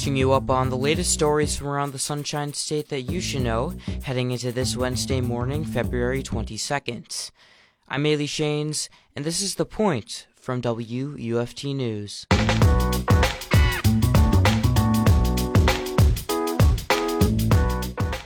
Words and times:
catching 0.00 0.16
you 0.16 0.32
up 0.32 0.48
on 0.48 0.70
the 0.70 0.78
latest 0.78 1.12
stories 1.12 1.54
from 1.54 1.66
around 1.66 1.92
the 1.92 1.98
Sunshine 1.98 2.54
State 2.54 2.88
that 2.88 3.02
you 3.02 3.20
should 3.20 3.42
know 3.42 3.74
heading 4.02 4.30
into 4.30 4.50
this 4.50 4.74
Wednesday 4.74 5.20
morning, 5.20 5.62
February 5.62 6.22
22nd. 6.22 7.30
I'm 7.86 8.04
Ailee 8.04 8.24
Shanes, 8.24 8.88
and 9.14 9.26
this 9.26 9.42
is 9.42 9.56
The 9.56 9.66
Point 9.66 10.26
from 10.36 10.62
WUFT 10.62 11.76
News. 11.76 12.24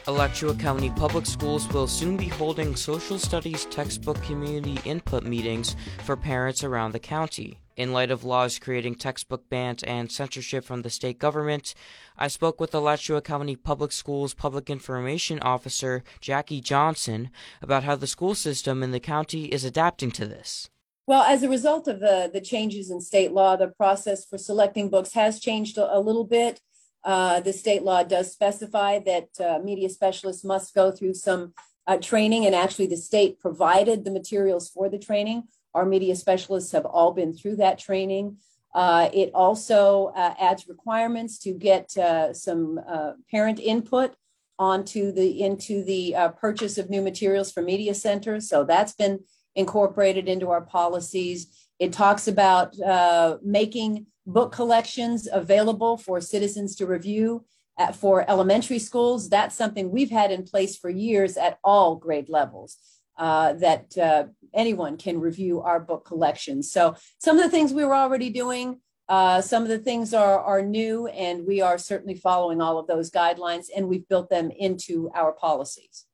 Alachua 0.07 0.55
County 0.55 0.91
Public 0.91 1.27
Schools 1.27 1.67
will 1.71 1.89
soon 1.89 2.17
be 2.17 2.29
holding 2.29 2.77
social 2.77 3.19
studies 3.19 3.65
textbook 3.65 4.23
community 4.23 4.79
input 4.85 5.25
meetings 5.25 5.75
for 6.05 6.17
parents 6.17 6.63
around 6.63 6.93
the 6.93 7.01
county. 7.01 7.59
In 7.77 7.93
light 7.93 8.13
of 8.13 8.23
laws 8.23 8.61
creating 8.61 8.95
textbook 8.95 9.49
bans 9.49 9.83
and 9.83 10.11
censorship 10.11 10.65
from 10.65 10.83
the 10.83 10.91
state 10.91 11.19
government, 11.19 11.75
I 12.17 12.29
spoke 12.29 12.61
with 12.61 12.71
the 12.71 12.79
Alachua 12.79 13.21
County 13.21 13.57
Public 13.57 13.91
Schools 13.91 14.33
Public 14.33 14.71
Information 14.71 15.41
Officer 15.41 16.05
Jackie 16.21 16.61
Johnson 16.61 17.31
about 17.61 17.83
how 17.83 17.97
the 17.97 18.07
school 18.07 18.37
system 18.37 18.85
in 18.85 18.93
the 18.93 19.01
county 19.01 19.47
is 19.47 19.65
adapting 19.65 20.13
to 20.13 20.25
this. 20.25 20.71
Well, 21.09 21.25
as 21.25 21.43
a 21.43 21.49
result 21.49 21.89
of 21.89 21.99
the, 21.99 22.31
the 22.33 22.41
changes 22.41 22.91
in 22.91 23.01
state 23.01 23.33
law, 23.33 23.57
the 23.57 23.69
process 23.69 24.25
for 24.25 24.39
selecting 24.39 24.89
books 24.89 25.13
has 25.15 25.41
changed 25.41 25.77
a, 25.77 25.97
a 25.97 25.99
little 25.99 26.25
bit. 26.25 26.61
Uh, 27.03 27.41
the 27.41 27.53
state 27.53 27.83
law 27.83 28.05
does 28.05 28.33
specify 28.33 29.01
that 29.01 29.29
uh, 29.41 29.59
media 29.63 29.89
specialists 29.89 30.45
must 30.45 30.75
go 30.75 30.93
through 30.93 31.15
some 31.15 31.53
uh, 31.89 31.99
training, 31.99 32.47
and 32.47 32.55
actually, 32.55 32.87
the 32.87 32.97
state 32.97 33.39
provided 33.41 34.05
the 34.05 34.11
materials 34.11 34.71
for 34.71 34.89
the 34.89 34.99
training. 34.99 35.43
Our 35.75 35.85
media 35.85 36.15
specialists 36.15 36.73
have 36.73 36.87
all 36.87 37.13
been 37.13 37.35
through 37.35 37.57
that 37.57 37.79
training. 37.79 38.39
Uh, 38.75 39.09
it 39.13 39.31
also 39.35 40.13
uh, 40.17 40.35
adds 40.41 40.69
requirements 40.69 41.39
to 41.39 41.53
get 41.53 41.97
uh, 41.97 42.33
some 42.33 42.81
uh, 42.89 43.13
parent 43.31 43.61
input 43.61 44.15
onto 44.59 45.11
the 45.13 45.43
into 45.43 45.83
the 45.85 46.15
uh, 46.15 46.29
purchase 46.29 46.79
of 46.79 46.91
new 46.91 47.03
materials 47.03 47.51
for 47.53 47.63
media 47.63 47.95
centers. 47.95 48.49
So 48.49 48.65
that's 48.65 48.95
been 48.95 49.21
incorporated 49.57 50.29
into 50.29 50.51
our 50.51 50.61
policies. 50.61 51.69
It 51.79 51.93
talks 51.93 52.29
about 52.29 52.79
uh, 52.81 53.39
making 53.43 54.07
book 54.27 54.53
collections 54.53 55.29
available 55.31 55.97
for 55.97 56.21
citizens 56.21 56.77
to 56.77 56.87
review 56.87 57.45
at, 57.79 57.95
for 57.95 58.29
elementary 58.29 58.79
schools. 58.79 59.29
That's 59.29 59.57
something 59.57 59.91
we've 59.91 60.11
had 60.11 60.31
in 60.31 60.45
place 60.45 60.77
for 60.77 60.89
years 60.89 61.37
at 61.37 61.59
all 61.65 61.97
grade 61.97 62.29
levels 62.29 62.79
uh, 63.17 63.55
that 63.55 63.97
uh, 63.99 64.25
anyone 64.53 64.97
can 64.97 65.21
review 65.21 65.61
our 65.61 65.81
book 65.81 66.05
collections. 66.05 66.71
So 66.71 66.97
some 67.19 67.37
of 67.39 67.45
the 67.45 67.51
things 67.51 67.73
we 67.73 67.85
were 67.85 67.95
already 67.95 68.31
doing, 68.31 68.81
uh, 69.09 69.41
some 69.41 69.63
of 69.63 69.69
the 69.69 69.79
things 69.79 70.15
are, 70.15 70.41
are 70.41 70.63
new, 70.63 71.07
and 71.09 71.47
we 71.47 71.61
are 71.61 71.77
certainly 71.79 72.15
following 72.15 72.61
all 72.61 72.79
of 72.79 72.87
those 72.87 73.11
guidelines, 73.11 73.67
and 73.75 73.89
we've 73.89 74.09
built 74.09 74.31
them 74.31 74.51
into 74.51 75.11
our 75.15 75.33
policies. 75.33 76.07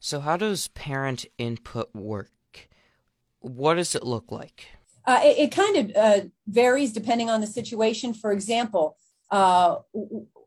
So, 0.00 0.20
how 0.20 0.36
does 0.36 0.68
parent 0.68 1.24
input 1.38 1.94
work? 1.94 2.30
What 3.40 3.74
does 3.74 3.94
it 3.94 4.04
look 4.04 4.30
like? 4.30 4.66
Uh, 5.06 5.20
it, 5.22 5.38
it, 5.38 5.52
kind 5.52 5.76
of 5.76 5.96
uh, 5.96 6.24
varies 6.46 6.92
depending 6.92 7.30
on 7.30 7.40
the 7.40 7.46
situation. 7.46 8.12
For 8.12 8.32
example, 8.32 8.96
uh, 9.30 9.76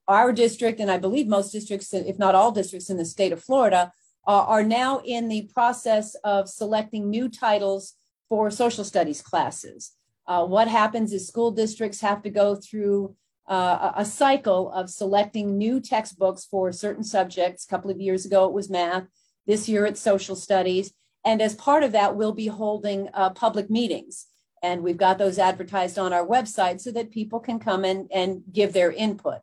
our 0.07 0.33
district, 0.33 0.79
and 0.79 0.91
I 0.91 0.97
believe 0.97 1.27
most 1.27 1.51
districts, 1.51 1.93
if 1.93 2.19
not 2.19 2.35
all 2.35 2.51
districts 2.51 2.89
in 2.89 2.97
the 2.97 3.05
state 3.05 3.31
of 3.31 3.41
Florida, 3.41 3.91
uh, 4.27 4.45
are 4.45 4.63
now 4.63 5.01
in 5.05 5.27
the 5.27 5.49
process 5.53 6.15
of 6.23 6.49
selecting 6.49 7.09
new 7.09 7.29
titles 7.29 7.95
for 8.27 8.51
social 8.51 8.83
studies 8.83 9.21
classes. 9.21 9.91
Uh, 10.27 10.45
what 10.45 10.67
happens 10.67 11.11
is 11.11 11.27
school 11.27 11.51
districts 11.51 12.01
have 12.01 12.21
to 12.21 12.29
go 12.29 12.55
through 12.55 13.15
uh, 13.47 13.93
a 13.95 14.05
cycle 14.05 14.71
of 14.71 14.89
selecting 14.89 15.57
new 15.57 15.79
textbooks 15.79 16.45
for 16.45 16.71
certain 16.71 17.03
subjects. 17.03 17.65
A 17.65 17.67
couple 17.67 17.89
of 17.89 17.99
years 17.99 18.25
ago, 18.25 18.45
it 18.45 18.53
was 18.53 18.69
math. 18.69 19.05
This 19.47 19.67
year, 19.67 19.87
it's 19.87 19.99
social 19.99 20.35
studies. 20.35 20.93
And 21.25 21.41
as 21.41 21.55
part 21.55 21.81
of 21.81 21.91
that, 21.93 22.15
we'll 22.15 22.31
be 22.31 22.47
holding 22.47 23.09
uh, 23.13 23.31
public 23.31 23.69
meetings. 23.69 24.27
And 24.61 24.83
we've 24.83 24.97
got 24.97 25.17
those 25.17 25.39
advertised 25.39 25.97
on 25.97 26.13
our 26.13 26.25
website 26.25 26.79
so 26.79 26.91
that 26.91 27.11
people 27.11 27.39
can 27.39 27.59
come 27.59 27.83
in 27.83 28.07
and 28.13 28.43
give 28.51 28.73
their 28.73 28.91
input. 28.91 29.39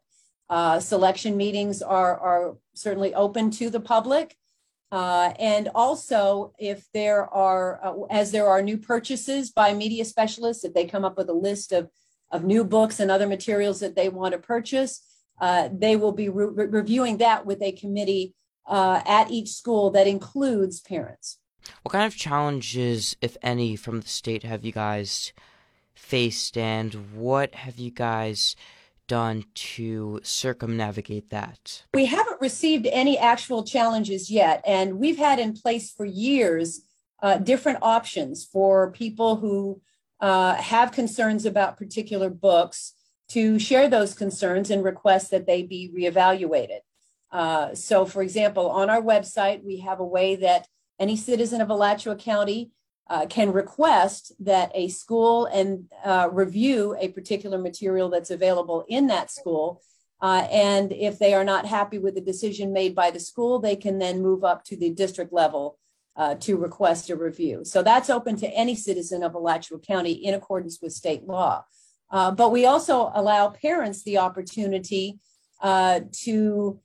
Uh, 0.49 0.79
selection 0.79 1.37
meetings 1.37 1.83
are, 1.83 2.17
are 2.21 2.57
certainly 2.75 3.13
open 3.15 3.51
to 3.51 3.71
the 3.71 3.81
public. 3.81 4.37
Uh, 4.93 5.33
and 5.39 5.69
also, 5.75 6.53
if 6.59 6.87
there 6.93 7.27
are, 7.27 7.85
uh, 7.85 8.05
as 8.09 8.31
there 8.31 8.47
are 8.47 8.63
new 8.63 8.79
purchases 8.79 9.51
by 9.51 9.75
media 9.75 10.05
specialists, 10.05 10.65
if 10.65 10.75
they 10.75 10.85
come 10.85 11.05
up 11.05 11.17
with 11.17 11.29
a 11.29 11.35
list 11.35 11.73
of, 11.73 11.91
of 12.31 12.45
new 12.45 12.65
books 12.65 13.01
and 13.01 13.11
other 13.11 13.27
materials 13.27 13.81
that 13.81 13.97
they 13.97 14.09
want 14.09 14.33
to 14.33 14.39
purchase, 14.39 15.03
uh, 15.41 15.69
they 15.73 15.97
will 15.97 16.13
be 16.13 16.29
re- 16.29 16.67
reviewing 16.67 17.19
that 17.19 17.45
with 17.45 17.61
a 17.63 17.73
committee 17.73 18.35
uh, 18.67 19.01
at 19.07 19.31
each 19.31 19.51
school 19.51 19.91
that 19.91 20.07
includes 20.07 20.81
parents. 20.81 21.39
What 21.83 21.93
kind 21.93 22.07
of 22.07 22.17
challenges, 22.17 23.17
if 23.21 23.37
any, 23.43 23.75
from 23.75 24.01
the 24.01 24.09
state 24.09 24.45
have 24.45 24.65
you 24.65 24.73
guys 24.73 25.33
faced, 25.95 26.57
and 26.57 27.15
what 27.15 27.55
have 27.57 27.79
you 27.79 27.91
guys 27.91 28.55
done 29.07 29.45
to 29.55 30.21
circumnavigate 30.23 31.31
that? 31.31 31.85
We 31.95 32.07
haven't 32.07 32.41
received 32.41 32.87
any 32.87 33.19
actual 33.19 33.65
challenges 33.65 34.31
yet, 34.31 34.63
and 34.67 34.99
we've 34.99 35.19
had 35.19 35.39
in 35.39 35.55
place 35.55 35.91
for 35.91 36.05
years 36.05 36.83
uh, 37.23 37.39
different 37.39 37.79
options 37.83 38.45
for 38.45 38.91
people 38.93 39.37
who 39.37 39.81
uh, 40.21 40.55
have 40.55 40.93
concerns 40.93 41.47
about 41.47 41.77
particular 41.77 42.31
books 42.31 42.93
to 43.29 43.59
share 43.59 43.89
those 43.89 44.15
concerns 44.15 44.71
and 44.71 44.85
request 44.85 45.31
that 45.31 45.47
they 45.47 45.63
be 45.63 45.91
reevaluated. 45.97 46.81
Uh, 47.31 47.75
so, 47.75 48.05
for 48.05 48.23
example, 48.23 48.71
on 48.71 48.89
our 48.89 49.03
website, 49.03 49.65
we 49.65 49.79
have 49.81 50.01
a 50.01 50.05
way 50.05 50.37
that 50.37 50.67
any 50.99 51.17
citizen 51.17 51.61
of 51.61 51.71
Alachua 51.71 52.17
County 52.17 52.71
uh, 53.09 53.27
can 53.27 53.53
request 53.53 54.33
that 54.41 54.71
a 54.75 54.89
school 54.89 55.47
and 55.47 55.85
uh, 56.05 56.29
review 56.33 56.97
a 56.99 57.09
particular 57.09 57.59
material 57.59 58.09
that's 58.09 58.31
available 58.31 58.85
in 58.89 59.07
that 59.07 59.31
school. 59.31 59.81
Uh, 60.21 60.47
and 60.51 60.93
if 60.93 61.19
they 61.19 61.35
are 61.35 61.45
not 61.45 61.67
happy 61.67 61.99
with 61.99 62.15
the 62.15 62.21
decision 62.21 62.73
made 62.73 62.95
by 62.95 63.11
the 63.11 63.21
school, 63.21 63.59
they 63.59 63.77
can 63.77 63.99
then 63.99 64.23
move 64.23 64.43
up 64.43 64.65
to 64.65 64.77
the 64.77 64.91
district 64.91 65.33
level 65.33 65.79
uh, 66.17 66.35
to 66.37 66.57
request 66.57 67.11
a 67.11 67.17
review. 67.17 67.65
So 67.65 67.83
that's 67.83 68.11
open 68.11 68.37
to 68.37 68.49
any 68.49 68.75
citizen 68.75 69.23
of 69.23 69.35
Alachua 69.35 69.79
County 69.79 70.13
in 70.13 70.35
accordance 70.35 70.81
with 70.81 70.93
state 70.93 71.25
law. 71.25 71.65
Uh, 72.11 72.31
but 72.31 72.51
we 72.51 72.65
also 72.65 73.13
allow 73.15 73.51
parents 73.51 74.03
the 74.03 74.19
opportunity 74.19 75.19
uh, 75.61 76.01
to 76.23 76.81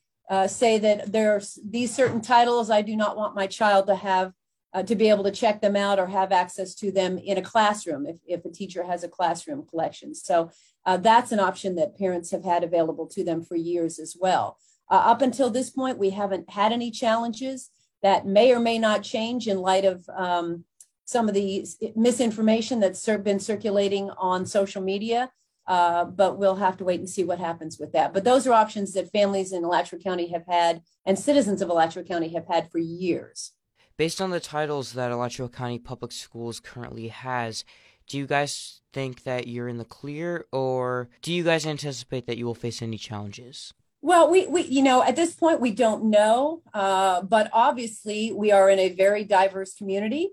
say 0.48 0.80
that 0.80 1.12
there's 1.12 1.60
these 1.62 1.94
certain 1.94 2.22
titles 2.22 2.70
I 2.70 2.82
do 2.82 2.96
not 2.96 3.18
want 3.18 3.36
my 3.36 3.48
child 3.48 3.88
to 3.88 3.96
have 3.96 4.32
uh, 4.74 4.84
to 4.84 4.96
be 4.96 5.10
able 5.10 5.24
to 5.24 5.32
check 5.32 5.62
them 5.62 5.76
out 5.76 6.00
or 6.00 6.08
have 6.08 6.32
access 6.32 6.74
to 6.76 6.92
them 6.92 7.18
in 7.18 7.38
a 7.38 7.42
classroom 7.42 8.06
if, 8.06 8.18
if 8.26 8.46
a 8.46 8.50
teacher 8.50 8.84
has 8.84 9.04
a 9.04 9.10
classroom 9.10 9.66
collection. 9.66 10.16
So 10.16 10.52
uh, 10.86 10.98
that's 10.98 11.32
an 11.32 11.40
option 11.40 11.76
that 11.76 11.98
parents 11.98 12.32
have 12.32 12.44
had 12.44 12.64
available 12.64 13.08
to 13.08 13.24
them 13.24 13.44
for 13.44 13.56
years 13.56 14.00
as 14.00 14.16
well. 14.20 14.58
Uh, 14.90 14.96
up 14.96 15.22
until 15.22 15.50
this 15.50 15.70
point, 15.70 15.98
we 15.98 16.12
haven't 16.12 16.50
had 16.50 16.72
any 16.72 16.92
challenges 16.92 17.70
that 18.02 18.26
may 18.26 18.52
or 18.54 18.60
may 18.60 18.80
not 18.80 19.04
change 19.04 19.48
in 19.48 19.58
light 19.58 19.86
of 19.86 20.08
um, 20.16 20.66
some 21.06 21.28
of 21.28 21.36
the 21.36 21.66
misinformation 21.96 22.80
that's 22.80 23.06
been 23.06 23.40
circulating 23.40 24.10
on 24.12 24.46
social 24.46 24.82
media. 24.82 25.32
Uh, 25.68 26.04
but 26.04 26.40
we'll 26.40 26.56
have 26.56 26.76
to 26.76 26.84
wait 26.84 27.00
and 27.00 27.10
see 27.10 27.24
what 27.24 27.38
happens 27.38 27.78
with 27.80 27.94
that. 27.94 28.14
But 28.14 28.24
those 28.24 28.48
are 28.48 28.54
options 28.54 28.94
that 28.94 29.12
families 29.12 29.54
in 29.54 29.64
Alachua 29.64 30.00
County 30.00 30.28
have 30.30 30.44
had 30.48 30.82
and 31.06 31.18
citizens 31.18 31.62
of 31.62 31.70
Alachua 31.70 32.04
County 32.04 32.30
have 32.34 32.48
had 32.48 32.72
for 32.72 32.80
years. 32.80 33.54
Based 34.02 34.20
on 34.20 34.32
the 34.32 34.40
titles 34.40 34.94
that 34.94 35.12
Alachua 35.12 35.48
County 35.48 35.78
Public 35.78 36.12
Schools 36.12 36.60
currently 36.60 37.10
has, 37.10 37.64
do 38.08 38.18
you 38.18 38.26
guys 38.26 38.82
think 38.92 39.26
that 39.26 39.46
you're 39.46 39.68
in 39.68 39.78
the 39.78 39.86
clear, 39.86 40.48
or 40.52 41.08
do 41.22 41.32
you 41.32 41.44
guys 41.44 41.68
anticipate 41.68 42.26
that 42.26 42.40
you 42.40 42.48
will 42.48 42.56
face 42.56 42.82
any 42.82 42.98
challenges? 42.98 43.76
Well, 44.02 44.28
we, 44.28 44.48
we 44.48 44.64
you 44.64 44.82
know, 44.82 45.04
at 45.04 45.16
this 45.16 45.36
point, 45.36 45.62
we 45.62 45.72
don't 45.72 46.06
know, 46.06 46.64
uh, 46.74 47.22
but 47.22 47.52
obviously, 47.54 48.32
we 48.32 48.52
are 48.52 48.72
in 48.72 48.80
a 48.80 48.90
very 48.90 49.24
diverse 49.24 49.76
community, 49.76 50.32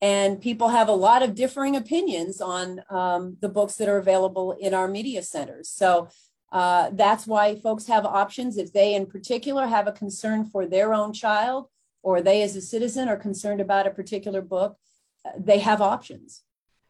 and 0.00 0.40
people 0.40 0.70
have 0.70 0.88
a 0.88 0.92
lot 0.92 1.22
of 1.22 1.34
differing 1.34 1.76
opinions 1.76 2.40
on 2.40 2.80
um, 2.88 3.36
the 3.42 3.50
books 3.50 3.74
that 3.74 3.88
are 3.90 3.98
available 3.98 4.52
in 4.52 4.72
our 4.72 4.88
media 4.88 5.22
centers. 5.22 5.68
So 5.68 6.08
uh, 6.52 6.88
that's 6.94 7.26
why 7.26 7.56
folks 7.56 7.86
have 7.88 8.06
options. 8.06 8.56
If 8.56 8.72
they, 8.72 8.94
in 8.94 9.04
particular, 9.04 9.66
have 9.66 9.86
a 9.86 9.92
concern 9.92 10.46
for 10.46 10.64
their 10.64 10.94
own 10.94 11.12
child, 11.12 11.66
or 12.02 12.20
they 12.20 12.42
as 12.42 12.56
a 12.56 12.60
citizen 12.60 13.08
are 13.08 13.16
concerned 13.16 13.60
about 13.60 13.86
a 13.86 13.90
particular 13.90 14.40
book, 14.40 14.76
uh, 15.24 15.30
they 15.38 15.58
have 15.58 15.80
options. 15.80 16.42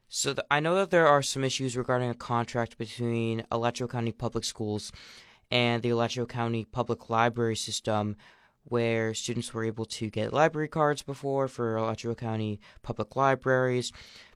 So 0.09 0.33
the, 0.33 0.45
I 0.51 0.61
know 0.61 0.75
that 0.75 0.91
there 0.91 1.07
are 1.07 1.23
some 1.23 1.45
issues 1.45 1.77
regarding 1.77 2.11
a 2.11 2.15
contract 2.15 2.79
between 2.79 3.45
Alachua 3.51 3.89
County 3.89 4.12
Public 4.12 4.45
Schools 4.45 4.91
and 5.51 5.83
the 5.83 5.91
Alachua 5.91 6.27
County 6.27 6.65
Public 6.65 7.11
Library 7.11 7.57
System, 7.57 8.17
where 8.65 9.15
students 9.15 9.55
were 9.55 9.65
able 9.65 9.85
to 9.85 10.11
get 10.11 10.33
library 10.33 10.69
cards 10.69 11.03
before 11.03 11.49
for 11.49 11.77
Alachua 11.77 12.15
County 12.15 12.61
Public 12.83 13.15
Libraries, 13.17 13.93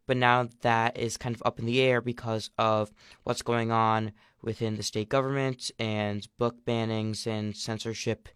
but 0.07 0.17
now 0.17 0.49
that 0.61 0.97
is 0.97 1.17
kind 1.17 1.35
of 1.35 1.43
up 1.45 1.59
in 1.59 1.67
the 1.67 1.81
air 1.81 2.01
because 2.01 2.51
of 2.59 2.93
what's 3.25 3.43
going 3.43 3.71
on 3.71 4.13
within 4.43 4.77
the 4.77 4.83
state 4.83 5.09
government 5.09 5.71
and 5.79 6.29
book 6.39 6.65
bannings 6.65 7.27
and 7.27 7.57
censorship. 7.57 8.29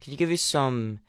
Can 0.00 0.10
you 0.10 0.18
give 0.18 0.28
me 0.28 0.36
some 0.36 1.00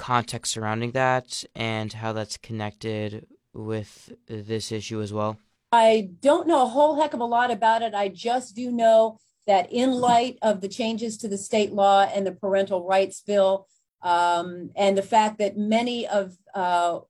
context 0.00 0.52
surrounding 0.52 0.92
that 0.92 1.44
and 1.54 1.92
how 1.92 2.12
that's 2.14 2.38
connected 2.38 3.26
with 3.52 4.12
this 4.26 4.72
issue 4.72 5.02
as 5.02 5.12
well? 5.12 5.38
I 5.70 6.10
don't 6.20 6.48
know 6.48 6.62
a 6.62 6.68
whole 6.68 7.00
heck 7.00 7.12
of 7.12 7.20
a 7.20 7.24
lot 7.24 7.50
about 7.50 7.82
it. 7.82 7.94
I 7.94 8.08
just 8.08 8.56
do 8.56 8.72
know 8.72 9.18
that 9.46 9.70
in 9.70 9.92
light 9.92 10.38
of 10.40 10.62
the 10.62 10.68
changes 10.68 11.18
to 11.18 11.28
the 11.28 11.36
state 11.36 11.72
law 11.72 12.02
and 12.02 12.26
the 12.26 12.32
parental 12.32 12.86
rights 12.86 13.20
bill, 13.20 13.68
um, 14.02 14.70
and 14.74 14.96
the 14.96 15.02
fact 15.02 15.38
that 15.38 15.58
many 15.58 16.08
of 16.08 16.36
uh, 16.54 17.00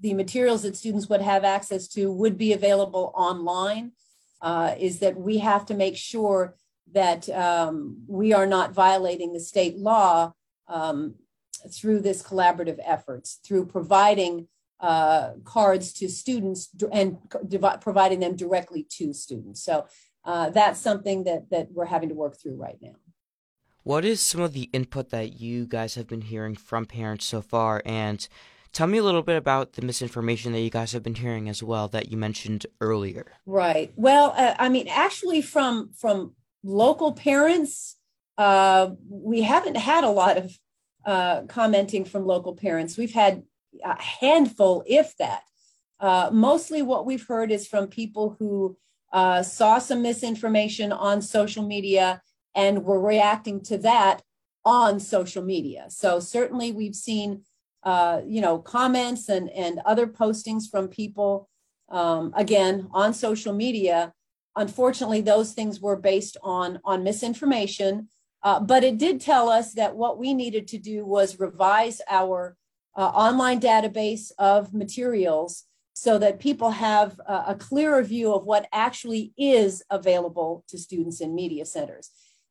the 0.00 0.14
materials 0.14 0.62
that 0.62 0.76
students 0.76 1.08
would 1.08 1.20
have 1.20 1.44
access 1.44 1.86
to 1.88 2.10
would 2.10 2.38
be 2.38 2.54
available 2.54 3.12
online, 3.14 3.92
uh, 4.40 4.74
is 4.78 5.00
that 5.00 5.16
we 5.18 5.38
have 5.38 5.66
to 5.66 5.74
make 5.74 5.96
sure 5.96 6.56
that 6.92 7.28
um, 7.28 7.98
we 8.06 8.32
are 8.32 8.46
not 8.46 8.72
violating 8.72 9.32
the 9.32 9.40
state 9.40 9.76
law 9.76 10.32
um, 10.66 11.14
through 11.72 12.00
this 12.00 12.22
collaborative 12.22 12.78
efforts, 12.84 13.40
through 13.44 13.66
providing 13.66 14.48
uh, 14.80 15.30
cards 15.44 15.92
to 15.92 16.08
students 16.08 16.68
and 16.92 17.18
providing 17.80 18.20
them 18.20 18.36
directly 18.36 18.86
to 18.90 19.12
students. 19.12 19.62
So 19.62 19.86
uh, 20.24 20.50
that's 20.50 20.80
something 20.80 21.24
that 21.24 21.50
that 21.50 21.68
we're 21.72 21.86
having 21.86 22.10
to 22.10 22.14
work 22.14 22.40
through 22.40 22.56
right 22.56 22.78
now. 22.80 22.94
What 23.82 24.04
is 24.04 24.20
some 24.20 24.42
of 24.42 24.52
the 24.52 24.68
input 24.72 25.10
that 25.10 25.40
you 25.40 25.66
guys 25.66 25.94
have 25.94 26.06
been 26.06 26.20
hearing 26.20 26.54
from 26.54 26.84
parents 26.84 27.24
so 27.24 27.40
far? 27.40 27.80
And 27.86 28.28
tell 28.72 28.86
me 28.86 28.98
a 28.98 29.02
little 29.02 29.22
bit 29.22 29.36
about 29.36 29.72
the 29.72 29.82
misinformation 29.82 30.52
that 30.52 30.60
you 30.60 30.70
guys 30.70 30.92
have 30.92 31.02
been 31.02 31.14
hearing 31.14 31.48
as 31.48 31.62
well 31.62 31.88
that 31.88 32.10
you 32.10 32.18
mentioned 32.18 32.66
earlier. 32.80 33.32
Right. 33.46 33.92
Well, 33.96 34.34
uh, 34.36 34.54
I 34.58 34.68
mean, 34.68 34.88
actually, 34.88 35.40
from 35.40 35.90
from 35.98 36.34
local 36.62 37.12
parents, 37.12 37.96
uh, 38.36 38.90
we 39.08 39.42
haven't 39.42 39.76
had 39.76 40.04
a 40.04 40.10
lot 40.10 40.36
of 40.36 40.58
uh, 41.04 41.42
commenting 41.42 42.04
from 42.04 42.26
local 42.26 42.54
parents. 42.54 42.96
We've 42.96 43.14
had 43.14 43.42
a 43.84 44.00
handful, 44.00 44.84
if 44.86 45.16
that. 45.18 45.42
Uh, 46.00 46.30
mostly, 46.32 46.82
what 46.82 47.06
we've 47.06 47.26
heard 47.26 47.50
is 47.50 47.66
from 47.66 47.88
people 47.88 48.36
who 48.38 48.76
uh, 49.12 49.42
saw 49.42 49.78
some 49.78 50.02
misinformation 50.02 50.92
on 50.92 51.22
social 51.22 51.64
media 51.66 52.22
and 52.54 52.84
were 52.84 53.00
reacting 53.00 53.62
to 53.62 53.78
that 53.78 54.22
on 54.64 55.00
social 55.00 55.42
media. 55.42 55.86
So 55.88 56.20
certainly 56.20 56.72
we've 56.72 56.94
seen, 56.94 57.42
uh, 57.84 58.20
you 58.26 58.40
know, 58.40 58.58
comments 58.58 59.28
and, 59.28 59.48
and 59.50 59.80
other 59.86 60.06
postings 60.06 60.68
from 60.70 60.88
people, 60.88 61.48
um, 61.88 62.32
again, 62.36 62.88
on 62.92 63.14
social 63.14 63.54
media. 63.54 64.12
Unfortunately, 64.56 65.20
those 65.20 65.52
things 65.52 65.80
were 65.80 65.96
based 65.96 66.36
on, 66.42 66.80
on 66.84 67.04
misinformation, 67.04 68.08
uh, 68.42 68.60
but 68.60 68.84
it 68.84 68.98
did 68.98 69.20
tell 69.20 69.48
us 69.48 69.74
that 69.74 69.96
what 69.96 70.18
we 70.18 70.34
needed 70.34 70.68
to 70.68 70.78
do 70.78 71.04
was 71.04 71.40
revise 71.40 72.00
our 72.08 72.56
uh, 72.96 73.00
online 73.00 73.60
database 73.60 74.32
of 74.38 74.72
materials 74.74 75.64
so 75.94 76.18
that 76.18 76.38
people 76.38 76.70
have 76.70 77.18
a, 77.26 77.44
a 77.48 77.56
clearer 77.58 78.02
view 78.02 78.32
of 78.32 78.44
what 78.44 78.68
actually 78.72 79.32
is 79.36 79.82
available 79.90 80.64
to 80.68 80.78
students 80.78 81.20
in 81.20 81.34
media 81.34 81.64
centers. 81.64 82.10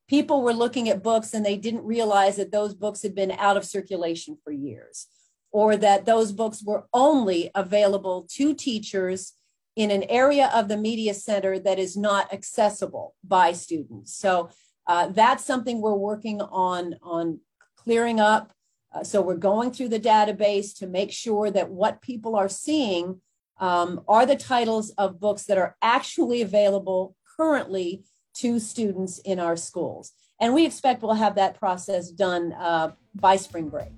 People 0.09 0.41
were 0.41 0.53
looking 0.53 0.89
at 0.89 1.03
books 1.03 1.33
and 1.33 1.45
they 1.45 1.57
didn't 1.57 1.83
realize 1.83 2.35
that 2.35 2.51
those 2.51 2.73
books 2.73 3.01
had 3.03 3.15
been 3.15 3.31
out 3.31 3.57
of 3.57 3.65
circulation 3.65 4.37
for 4.43 4.51
years, 4.51 5.07
or 5.51 5.77
that 5.77 6.05
those 6.05 6.31
books 6.31 6.61
were 6.63 6.87
only 6.93 7.49
available 7.55 8.27
to 8.31 8.53
teachers 8.53 9.33
in 9.77 9.91
an 9.91 10.03
area 10.03 10.49
of 10.53 10.67
the 10.67 10.77
media 10.77 11.13
center 11.13 11.59
that 11.59 11.79
is 11.79 11.95
not 11.95 12.33
accessible 12.33 13.15
by 13.23 13.53
students. 13.53 14.13
So 14.17 14.49
uh, 14.87 15.07
that's 15.07 15.45
something 15.45 15.81
we're 15.81 15.93
working 15.93 16.41
on 16.41 16.95
on 17.01 17.39
clearing 17.75 18.19
up. 18.19 18.53
Uh, 18.93 19.03
so 19.03 19.21
we're 19.21 19.35
going 19.35 19.71
through 19.71 19.89
the 19.89 19.99
database 19.99 20.75
to 20.77 20.87
make 20.87 21.11
sure 21.11 21.51
that 21.51 21.69
what 21.69 22.01
people 22.01 22.35
are 22.35 22.49
seeing 22.49 23.21
um, 23.59 24.01
are 24.07 24.25
the 24.25 24.35
titles 24.35 24.91
of 24.91 25.19
books 25.19 25.43
that 25.43 25.57
are 25.57 25.75
actually 25.81 26.41
available 26.41 27.15
currently 27.37 28.03
to 28.35 28.59
students 28.59 29.19
in 29.19 29.39
our 29.39 29.55
schools. 29.55 30.13
And 30.39 30.53
we 30.53 30.65
expect 30.65 31.01
we'll 31.01 31.13
have 31.13 31.35
that 31.35 31.59
process 31.59 32.11
done 32.11 32.53
uh, 32.53 32.91
by 33.15 33.35
spring 33.35 33.69
break. 33.69 33.91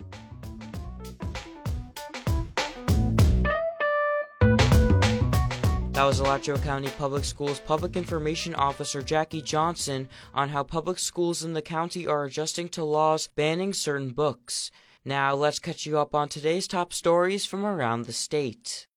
That 6.00 6.06
was 6.06 6.22
Alachua 6.22 6.58
County 6.60 6.88
Public 6.98 7.26
Schools 7.26 7.60
Public 7.60 7.98
Information 7.98 8.56
Officer 8.56 9.02
Jackie 9.02 9.42
Johnson 9.42 10.08
on 10.34 10.48
how 10.48 10.64
public 10.64 10.98
schools 10.98 11.44
in 11.44 11.52
the 11.52 11.62
county 11.62 12.08
are 12.08 12.24
adjusting 12.24 12.70
to 12.70 12.86
laws 12.86 13.28
banning 13.28 13.74
certain 13.74 14.12
books. 14.12 14.72
Now, 15.04 15.36
let's 15.36 15.60
catch 15.60 15.86
you 15.86 16.00
up 16.00 16.16
on 16.16 16.30
today's 16.30 16.70
top 16.70 16.94
stories 16.94 17.46
from 17.46 17.66
around 17.66 18.06
the 18.06 18.14
state. 18.14 18.88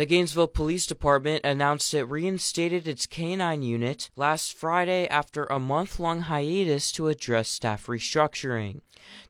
The 0.00 0.06
Gainesville 0.06 0.46
Police 0.46 0.86
Department 0.86 1.44
announced 1.44 1.92
it 1.92 2.04
reinstated 2.04 2.88
its 2.88 3.06
K9 3.06 3.62
unit 3.62 4.08
last 4.16 4.54
Friday 4.54 5.06
after 5.08 5.44
a 5.44 5.58
month 5.58 6.00
long 6.00 6.22
hiatus 6.22 6.90
to 6.92 7.08
address 7.08 7.50
staff 7.50 7.84
restructuring. 7.84 8.80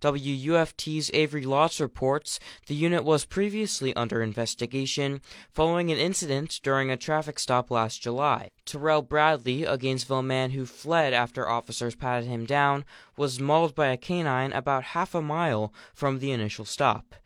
WUFT's 0.00 1.10
Avery 1.12 1.44
Lotz 1.44 1.80
reports 1.80 2.38
the 2.68 2.76
unit 2.76 3.02
was 3.02 3.24
previously 3.24 3.92
under 3.96 4.22
investigation 4.22 5.22
following 5.50 5.90
an 5.90 5.98
incident 5.98 6.60
during 6.62 6.88
a 6.88 6.96
traffic 6.96 7.40
stop 7.40 7.72
last 7.72 8.00
July. 8.00 8.52
Terrell 8.64 9.02
Bradley, 9.02 9.64
a 9.64 9.76
Gainesville 9.76 10.22
man 10.22 10.52
who 10.52 10.66
fled 10.66 11.12
after 11.12 11.48
officers 11.48 11.96
patted 11.96 12.28
him 12.28 12.44
down, 12.44 12.84
was 13.16 13.40
mauled 13.40 13.74
by 13.74 13.88
a 13.88 13.96
canine 13.96 14.52
about 14.52 14.84
half 14.84 15.16
a 15.16 15.20
mile 15.20 15.74
from 15.92 16.20
the 16.20 16.30
initial 16.30 16.64
stop. 16.64 17.16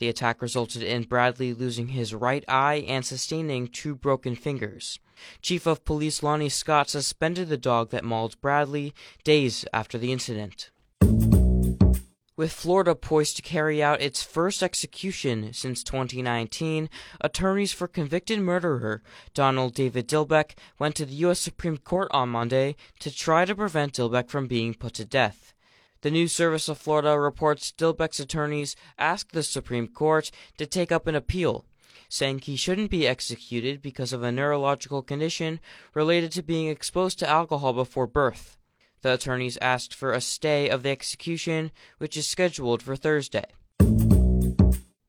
The 0.00 0.08
attack 0.08 0.40
resulted 0.40 0.82
in 0.82 1.02
Bradley 1.02 1.52
losing 1.52 1.88
his 1.88 2.14
right 2.14 2.42
eye 2.48 2.86
and 2.88 3.04
sustaining 3.04 3.68
two 3.68 3.94
broken 3.94 4.34
fingers. 4.34 4.98
Chief 5.42 5.66
of 5.66 5.84
Police 5.84 6.22
Lonnie 6.22 6.48
Scott 6.48 6.88
suspended 6.88 7.50
the 7.50 7.58
dog 7.58 7.90
that 7.90 8.02
mauled 8.02 8.40
Bradley 8.40 8.94
days 9.24 9.66
after 9.74 9.98
the 9.98 10.10
incident. 10.10 10.70
With 12.34 12.50
Florida 12.50 12.94
poised 12.94 13.36
to 13.36 13.42
carry 13.42 13.82
out 13.82 14.00
its 14.00 14.22
first 14.22 14.62
execution 14.62 15.52
since 15.52 15.84
2019, 15.84 16.88
attorneys 17.20 17.74
for 17.74 17.86
convicted 17.86 18.40
murderer 18.40 19.02
Donald 19.34 19.74
David 19.74 20.08
Dilbeck 20.08 20.52
went 20.78 20.94
to 20.94 21.04
the 21.04 21.12
U.S. 21.16 21.40
Supreme 21.40 21.76
Court 21.76 22.08
on 22.12 22.30
Monday 22.30 22.76
to 23.00 23.14
try 23.14 23.44
to 23.44 23.54
prevent 23.54 23.92
Dilbeck 23.92 24.30
from 24.30 24.46
being 24.46 24.72
put 24.72 24.94
to 24.94 25.04
death. 25.04 25.52
The 26.02 26.10
News 26.10 26.32
Service 26.32 26.66
of 26.70 26.78
Florida 26.78 27.20
reports 27.20 27.74
Dilbeck's 27.76 28.18
attorneys 28.18 28.74
asked 28.98 29.32
the 29.32 29.42
Supreme 29.42 29.86
Court 29.86 30.30
to 30.56 30.64
take 30.64 30.90
up 30.90 31.06
an 31.06 31.14
appeal, 31.14 31.66
saying 32.08 32.38
he 32.38 32.56
shouldn't 32.56 32.90
be 32.90 33.06
executed 33.06 33.82
because 33.82 34.14
of 34.14 34.22
a 34.22 34.32
neurological 34.32 35.02
condition 35.02 35.60
related 35.92 36.32
to 36.32 36.42
being 36.42 36.68
exposed 36.68 37.18
to 37.18 37.28
alcohol 37.28 37.74
before 37.74 38.06
birth. 38.06 38.56
The 39.02 39.12
attorneys 39.12 39.58
asked 39.60 39.92
for 39.92 40.12
a 40.12 40.22
stay 40.22 40.70
of 40.70 40.82
the 40.82 40.88
execution, 40.88 41.70
which 41.98 42.16
is 42.16 42.26
scheduled 42.26 42.82
for 42.82 42.96
Thursday. 42.96 43.44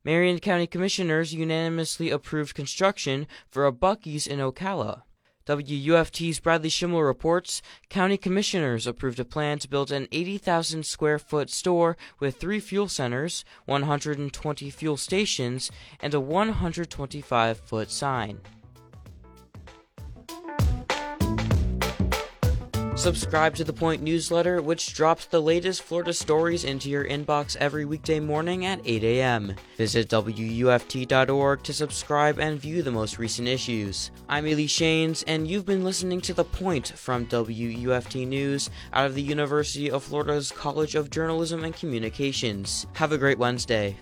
Marion 0.03 0.39
County 0.39 0.67
Commissioners 0.67 1.33
unanimously 1.33 2.09
approved 2.09 2.53
construction 2.53 3.27
for 3.49 3.65
a 3.65 3.71
Buc-ee's 3.71 4.27
in 4.27 4.39
Ocala. 4.39 5.03
WUFT's 5.51 6.39
Bradley 6.39 6.69
Schimel 6.69 7.05
reports 7.05 7.61
county 7.89 8.15
commissioners 8.15 8.87
approved 8.87 9.19
a 9.19 9.25
plan 9.25 9.59
to 9.59 9.67
build 9.67 9.91
an 9.91 10.07
80,000 10.11 10.85
square 10.85 11.19
foot 11.19 11.49
store 11.49 11.97
with 12.19 12.37
three 12.37 12.61
fuel 12.61 12.87
centers, 12.87 13.43
120 13.65 14.69
fuel 14.69 14.95
stations, 14.95 15.69
and 15.99 16.13
a 16.13 16.21
125 16.21 17.59
foot 17.59 17.91
sign. 17.91 18.39
Subscribe 23.01 23.55
to 23.55 23.63
the 23.63 23.73
Point 23.73 24.03
newsletter, 24.03 24.61
which 24.61 24.93
drops 24.93 25.25
the 25.25 25.41
latest 25.41 25.81
Florida 25.81 26.13
stories 26.13 26.63
into 26.63 26.87
your 26.87 27.03
inbox 27.03 27.55
every 27.55 27.83
weekday 27.83 28.19
morning 28.19 28.67
at 28.67 28.79
8 28.85 29.03
a.m. 29.03 29.55
Visit 29.75 30.07
WUFT.org 30.09 31.63
to 31.63 31.73
subscribe 31.73 32.37
and 32.37 32.59
view 32.59 32.83
the 32.83 32.91
most 32.91 33.17
recent 33.17 33.47
issues. 33.47 34.11
I'm 34.29 34.45
Ailee 34.45 34.65
Shanes, 34.65 35.23
and 35.25 35.47
you've 35.47 35.65
been 35.65 35.83
listening 35.83 36.21
to 36.21 36.35
The 36.35 36.43
Point 36.43 36.89
from 36.89 37.25
WUFT 37.25 38.27
News 38.27 38.69
out 38.93 39.07
of 39.07 39.15
the 39.15 39.23
University 39.23 39.89
of 39.89 40.03
Florida's 40.03 40.51
College 40.51 40.93
of 40.93 41.09
Journalism 41.09 41.63
and 41.63 41.75
Communications. 41.75 42.85
Have 42.93 43.13
a 43.13 43.17
great 43.17 43.39
Wednesday. 43.39 43.97